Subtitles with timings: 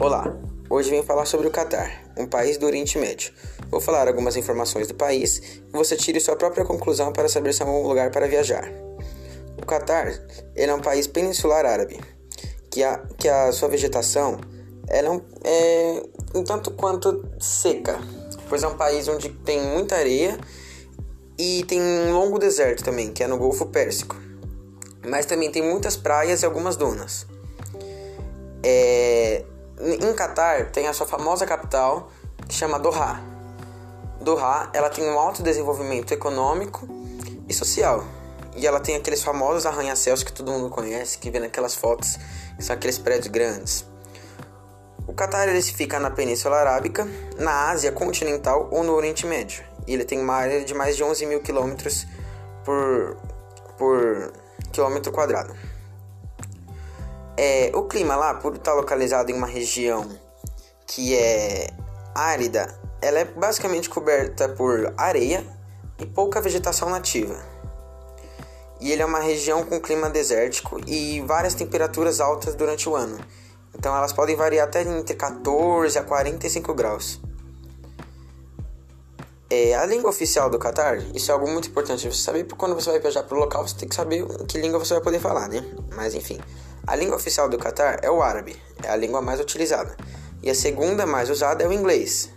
[0.00, 0.34] Olá,
[0.70, 3.34] hoje venho falar sobre o Catar, um país do Oriente Médio.
[3.70, 7.60] Vou falar algumas informações do país e você tire sua própria conclusão para saber se
[7.60, 8.72] é um bom lugar para viajar.
[9.60, 10.18] O Catar
[10.56, 12.00] é um país peninsular árabe,
[12.70, 14.40] que a, que a sua vegetação
[14.88, 16.02] é, um, é
[16.34, 18.00] um tanto quanto seca,
[18.48, 20.40] pois é um país onde tem muita areia
[21.36, 24.16] e tem um longo deserto também, que é no Golfo Pérsico.
[25.06, 27.26] Mas também tem muitas praias e algumas dunas.
[28.64, 29.44] É,
[29.80, 32.10] em Catar tem a sua famosa capital
[32.46, 33.20] que chama Doha.
[34.20, 36.86] Doha ela tem um alto desenvolvimento econômico
[37.48, 38.04] e social.
[38.56, 42.18] E ela tem aqueles famosos arranha-céus que todo mundo conhece, que vê naquelas fotos,
[42.56, 43.86] que são aqueles prédios grandes.
[45.06, 47.08] O Catar ele fica na Península Arábica,
[47.38, 49.64] na Ásia continental ou no Oriente Médio.
[49.86, 52.06] E ele tem uma área de mais de 11 mil quilômetros
[52.64, 53.16] por,
[53.78, 54.32] por
[54.72, 55.54] quilômetro quadrado.
[57.42, 60.06] É, o clima lá, por estar localizado em uma região
[60.86, 61.70] que é
[62.14, 65.42] árida, ela é basicamente coberta por areia
[65.98, 67.42] e pouca vegetação nativa.
[68.78, 73.18] E ele é uma região com clima desértico e várias temperaturas altas durante o ano.
[73.74, 77.22] Então elas podem variar até entre 14 a 45 graus.
[79.48, 82.74] É, a língua oficial do Catar, isso é algo muito importante você saber, porque quando
[82.74, 85.20] você vai viajar para o local, você tem que saber que língua você vai poder
[85.20, 85.64] falar, né?
[85.96, 86.38] Mas enfim,
[86.90, 89.96] a língua oficial do Catar é o árabe, é a língua mais utilizada.
[90.42, 92.30] E a segunda mais usada é o inglês.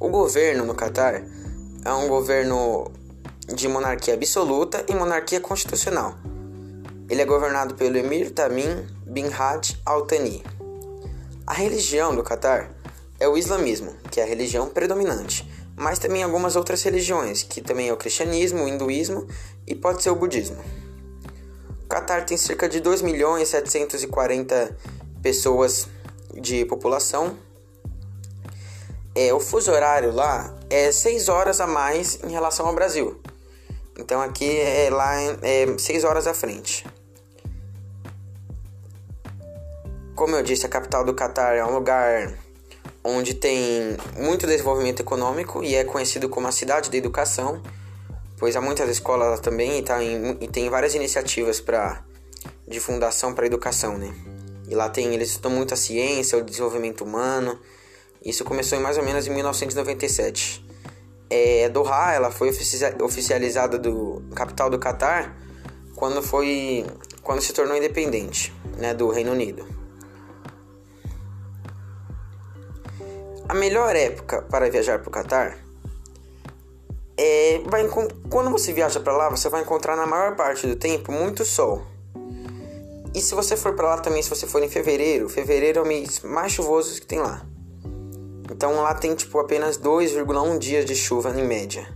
[0.00, 1.22] O governo no Catar
[1.84, 2.90] é um governo
[3.54, 6.14] de monarquia absoluta e monarquia constitucional.
[7.10, 10.42] Ele é governado pelo Emir Tamim bin Haj Al Thani.
[11.46, 12.70] A religião do Catar
[13.20, 17.90] é o islamismo, que é a religião predominante, mas também algumas outras religiões, que também
[17.90, 19.26] é o cristianismo, o hinduísmo
[19.66, 20.85] e pode ser o budismo.
[21.86, 24.76] O Catar tem cerca de 2 milhões 740
[25.22, 25.86] pessoas
[26.34, 27.38] de população.
[29.14, 33.20] É, o fuso horário lá é 6 horas a mais em relação ao Brasil.
[33.96, 36.84] Então aqui é lá é 6 horas à frente.
[40.16, 42.36] Como eu disse, a capital do Catar é um lugar
[43.04, 47.62] onde tem muito desenvolvimento econômico e é conhecido como a cidade da educação,
[48.38, 52.04] pois há muitas escolas também e, tá em, e tem várias iniciativas para
[52.66, 54.14] de fundação para educação, né?
[54.68, 57.58] E lá tem eles estudam muito a ciência, o desenvolvimento humano.
[58.24, 60.64] Isso começou em mais ou menos em 1997.
[61.30, 62.50] É, Doha, ela foi
[63.00, 65.36] oficializada do capital do Catar
[65.94, 66.84] quando foi
[67.22, 69.66] quando se tornou independente, né, do Reino Unido.
[73.48, 75.65] A melhor época para viajar para o Catar
[77.18, 77.88] é vai,
[78.28, 81.82] quando você viaja para lá, você vai encontrar na maior parte do tempo muito sol.
[83.14, 85.86] E se você for para lá também, se você for em fevereiro, fevereiro é o
[85.86, 87.42] mês mais chuvoso que tem lá.
[88.50, 91.88] Então lá tem tipo apenas 2,1 dias de chuva em média.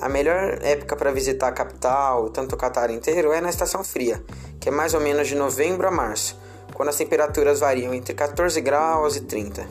[0.00, 4.22] A melhor época para visitar a capital, tanto o Catar inteiro, é na estação fria,
[4.58, 6.38] que é mais ou menos de novembro a março,
[6.74, 9.66] quando as temperaturas variam entre 14 graus e 30.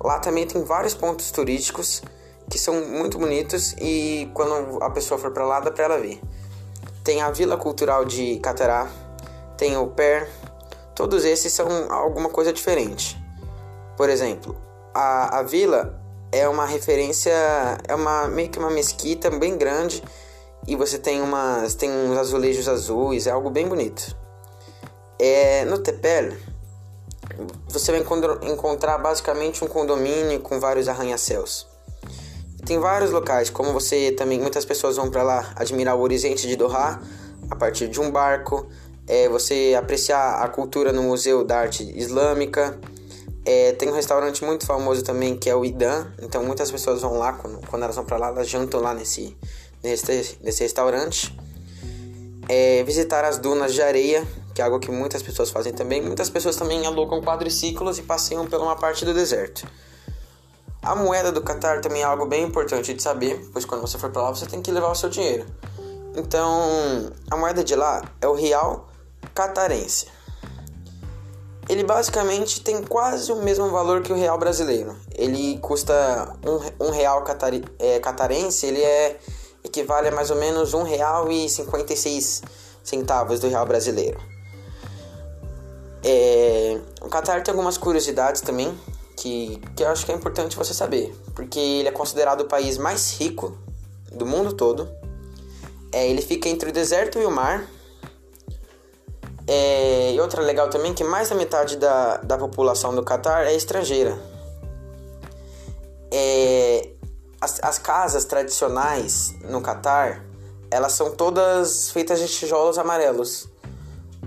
[0.00, 2.02] Lá também tem vários pontos turísticos
[2.48, 6.20] que são muito bonitos e quando a pessoa for para lá dá para ela ver.
[7.02, 8.88] Tem a Vila Cultural de Catará,
[9.56, 10.28] tem o PER,
[10.94, 13.16] todos esses são alguma coisa diferente.
[13.96, 14.56] Por exemplo,
[14.94, 16.00] a, a vila
[16.32, 17.32] é uma referência,
[17.86, 20.02] é uma meio que uma mesquita bem grande
[20.66, 24.16] e você tem umas tem uns azulejos azuis, é algo bem bonito.
[25.18, 26.32] É, no Tepel
[27.68, 28.04] você vai
[28.50, 31.73] encontrar basicamente um condomínio com vários arranha-céus.
[32.64, 36.56] Tem vários locais, como você também, muitas pessoas vão para lá admirar o horizonte de
[36.56, 36.98] Doha
[37.50, 38.66] a partir de um barco,
[39.06, 42.78] é, você apreciar a cultura no Museu da Arte Islâmica.
[43.44, 47.18] É, tem um restaurante muito famoso também que é o Idan, então muitas pessoas vão
[47.18, 49.36] lá, quando, quando elas vão para lá, elas jantam lá nesse,
[49.82, 51.36] nesse, nesse restaurante.
[52.48, 56.00] É, visitar as dunas de areia, que é algo que muitas pessoas fazem também.
[56.00, 59.66] Muitas pessoas também alugam quadriciclos e passeiam pela uma parte do deserto.
[60.84, 64.10] A moeda do Catar também é algo bem importante de saber, pois quando você for
[64.10, 65.46] para lá você tem que levar o seu dinheiro.
[66.14, 68.86] Então, a moeda de lá é o real
[69.34, 70.06] catarense.
[71.70, 74.94] Ele basicamente tem quase o mesmo valor que o real brasileiro.
[75.14, 79.18] Ele custa um, um real catari, é, catarense, ele é
[79.64, 82.42] equivale a mais ou menos um real e 56
[82.82, 84.20] centavos do real brasileiro.
[86.04, 88.78] É, o Qatar tem algumas curiosidades também
[89.16, 92.78] que, que eu acho que é importante você saber, porque ele é considerado o país
[92.78, 93.56] mais rico
[94.12, 94.88] do mundo todo.
[95.92, 97.68] É, ele fica entre o deserto e o mar.
[99.46, 103.54] É, e outra legal também que mais da metade da, da população do Catar é
[103.54, 104.18] estrangeira.
[106.10, 106.90] É,
[107.40, 110.24] as, as casas tradicionais no Catar,
[110.70, 113.48] elas são todas feitas de tijolos amarelos,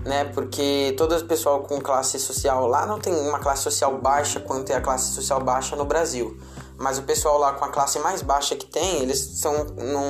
[0.08, 0.24] né?
[0.24, 4.70] Porque todo o pessoal com classe social lá não tem uma classe social baixa quanto
[4.70, 6.36] é a classe social baixa no Brasil.
[6.78, 9.66] Mas o pessoal lá com a classe mais baixa que tem, eles são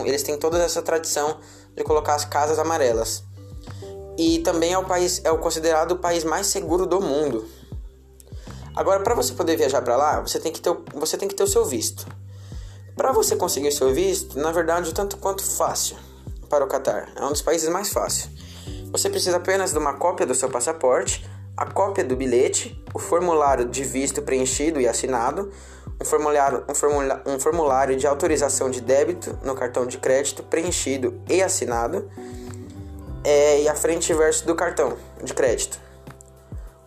[0.06, 1.38] eles têm toda essa tradição
[1.74, 3.24] de colocar as casas amarelas.
[4.16, 7.44] E também é o país é o considerado o país mais seguro do mundo.
[8.76, 11.42] Agora, para você poder viajar para lá, você tem que ter você tem que ter
[11.42, 12.06] o seu visto.
[12.94, 15.96] Para você conseguir o seu visto, na verdade, tanto quanto fácil
[16.48, 17.10] para o Catar.
[17.16, 18.47] É um dos países mais fáceis.
[18.90, 23.66] Você precisa apenas de uma cópia do seu passaporte, a cópia do bilhete, o formulário
[23.66, 25.52] de visto preenchido e assinado,
[26.00, 31.20] um formulário, um, formula, um formulário de autorização de débito no cartão de crédito preenchido
[31.28, 32.10] e assinado,
[33.24, 35.78] é, e a frente e verso do cartão de crédito.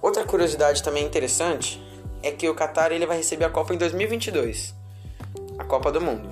[0.01, 1.80] Outra curiosidade também interessante
[2.24, 4.74] é que o Qatar ele vai receber a Copa em 2022,
[5.59, 6.30] a Copa do Mundo.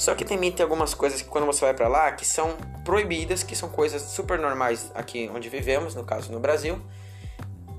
[0.00, 2.56] Só que também tem algumas coisas que quando você vai para lá que são
[2.86, 6.80] proibidas, que são coisas super normais aqui onde vivemos, no caso no Brasil,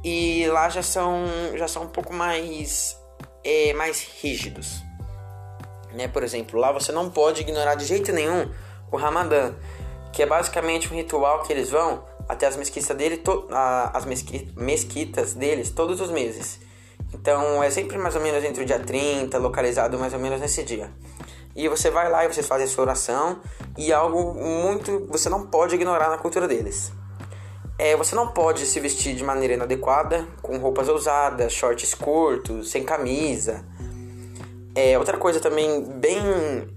[0.04, 1.26] e lá já são
[1.56, 2.96] já são um pouco mais
[3.44, 4.84] é, mais rígidos.
[5.96, 6.08] Né?
[6.08, 8.52] Por exemplo, lá você não pode ignorar de jeito nenhum
[8.92, 9.56] o Ramadã,
[10.14, 13.20] que é basicamente um ritual que eles vão até as mesquitas dele,
[13.50, 16.60] a, as mesquitas deles todos os meses.
[17.12, 20.62] Então é sempre mais ou menos entre o dia 30, localizado mais ou menos nesse
[20.64, 20.92] dia.
[21.56, 23.40] E você vai lá e vocês fazem a sua oração
[23.78, 26.92] e algo muito você não pode ignorar na cultura deles.
[27.78, 32.84] É, você não pode se vestir de maneira inadequada, com roupas ousadas, shorts curtos, sem
[32.84, 33.66] camisa.
[34.76, 36.20] É, outra coisa também bem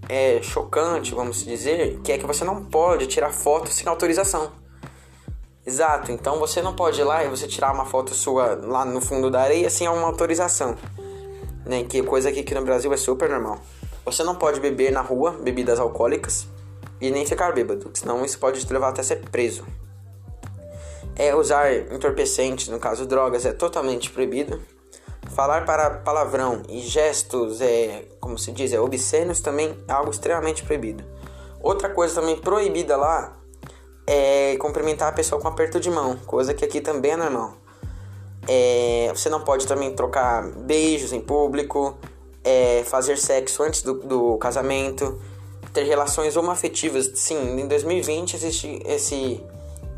[0.08, 4.50] é, chocante, vamos dizer, que é que você não pode tirar foto sem autorização.
[5.66, 9.00] Exato, então você não pode ir lá e você tirar uma foto sua lá no
[9.00, 10.76] fundo da areia sem uma autorização.
[11.64, 11.84] Né?
[11.84, 13.60] Que coisa aqui, aqui no Brasil é super normal.
[14.04, 16.46] Você não pode beber na rua bebidas alcoólicas
[17.00, 19.64] e nem ficar bêbado, senão isso pode te levar até ser preso.
[21.16, 24.60] É, usar entorpecentes, no caso drogas, é totalmente proibido.
[25.34, 30.62] Falar para palavrão e gestos, é, como se diz, é obscenos também é algo extremamente
[30.64, 31.04] proibido.
[31.60, 33.32] Outra coisa também proibida lá
[34.06, 37.54] é cumprimentar a pessoa com aperto de mão, coisa que aqui também é normal.
[38.46, 41.96] É, você não pode também trocar beijos em público,
[42.44, 45.20] é, fazer sexo antes do, do casamento,
[45.72, 47.10] ter relações homoafetivas.
[47.14, 49.42] Sim, em 2020 existe esse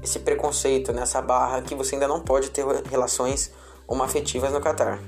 [0.03, 3.51] esse preconceito nessa barra que você ainda não pode ter relações
[3.89, 5.01] homoafetivas no Catar.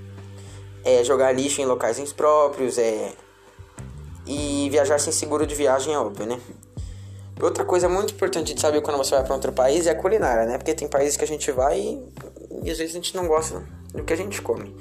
[0.84, 3.12] É jogar lixo em locais impróprios, é
[4.26, 6.38] e viajar sem seguro de viagem é óbvio, né?
[7.40, 10.44] Outra coisa muito importante de saber quando você vai para outro país é a culinária,
[10.44, 10.58] né?
[10.58, 12.12] Porque tem países que a gente vai e,
[12.64, 13.64] e às vezes a gente não gosta
[13.94, 14.76] do que a gente come.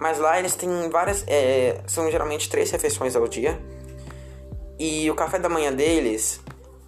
[0.00, 1.24] Mas lá eles têm várias.
[1.26, 3.60] É, são geralmente três refeições ao dia.
[4.78, 6.40] E o café da manhã deles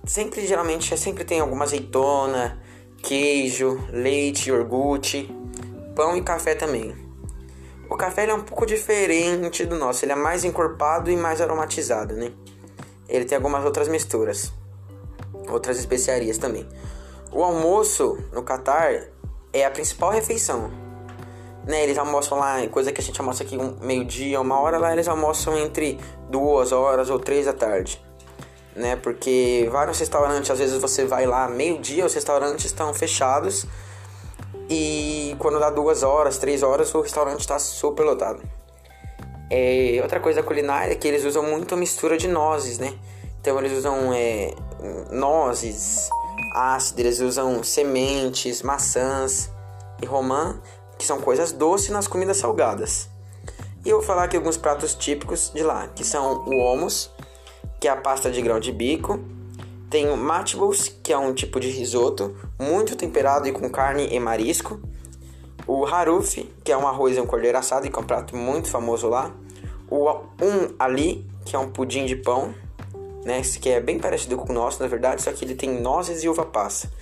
[0.07, 2.61] sempre geralmente sempre tem alguma azeitona,
[3.03, 5.29] queijo, leite, iogurte,
[5.95, 6.95] pão e café também.
[7.89, 12.15] O café é um pouco diferente do nosso, ele é mais encorpado e mais aromatizado,
[12.15, 12.33] né?
[13.09, 14.53] Ele tem algumas outras misturas,
[15.49, 16.69] outras especiarias também.
[17.33, 19.09] O almoço no Catar
[19.52, 20.71] é a principal refeição.
[21.71, 24.93] Né, eles almoçam lá, coisa que a gente almoça aqui um meio-dia, uma hora, lá
[24.93, 25.99] eles almoçam entre
[26.29, 28.03] duas horas ou três da tarde
[28.75, 28.97] né?
[28.97, 33.67] Porque vários restaurantes, às vezes você vai lá meio-dia, os restaurantes estão fechados
[34.69, 38.43] e quando dá duas horas, três horas, o restaurante está super lotado.
[39.50, 42.95] É, outra coisa culinária é que eles usam muito mistura de nozes, né?
[43.41, 44.55] Então eles usam é,
[45.11, 46.09] nozes
[46.55, 49.50] ácidas, eles usam sementes, maçãs
[50.00, 50.61] e romã,
[51.00, 53.09] que são coisas doces nas comidas salgadas.
[53.83, 57.11] E eu vou falar aqui alguns pratos típicos de lá, que são o hummus,
[57.80, 59.19] que é a pasta de grão de bico.
[59.88, 64.21] Tem o matbulls, que é um tipo de risoto, muito temperado e com carne e
[64.21, 64.78] marisco.
[65.66, 68.37] O haruf, que é um arroz e um cordeiro assado, e que é um prato
[68.37, 69.35] muito famoso lá.
[69.88, 72.54] O um ali, que é um pudim de pão,
[73.25, 76.23] né, que é bem parecido com o nosso, na verdade, só que ele tem nozes
[76.23, 76.92] e uva passa.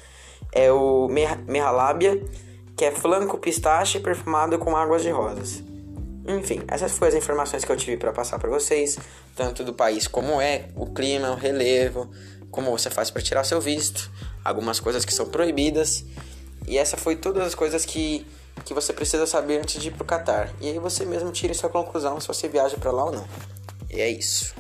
[0.53, 2.23] É o merhalábia,
[2.79, 5.65] que é flanco pistache perfumado com águas de rosas.
[6.29, 8.97] Enfim, essas foram as informações que eu tive para passar para vocês,
[9.35, 12.09] tanto do país como é, o clima, o relevo,
[12.53, 14.09] como você faz para tirar seu visto,
[14.45, 16.05] algumas coisas que são proibidas.
[16.69, 18.25] E essa foi todas as coisas que,
[18.65, 20.53] que você precisa saber antes de ir pro Catar.
[20.61, 23.27] E aí você mesmo tire sua conclusão se você viaja para lá ou não.
[23.91, 24.55] E é isso.